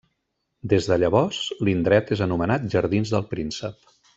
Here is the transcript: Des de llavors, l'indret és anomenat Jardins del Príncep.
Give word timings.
Des 0.71 0.87
de 0.91 0.97
llavors, 1.03 1.43
l'indret 1.69 2.11
és 2.17 2.25
anomenat 2.29 2.69
Jardins 2.77 3.17
del 3.17 3.29
Príncep. 3.35 3.97